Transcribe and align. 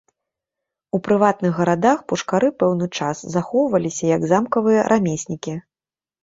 У 0.97 0.99
прыватных 1.07 1.51
гарадах 1.59 1.99
пушкары 2.11 2.49
пэўны 2.63 2.87
час 2.97 3.21
захоўваліся 3.35 4.05
як 4.15 4.27
замкавыя 4.33 4.81
рамеснікі. 4.95 5.55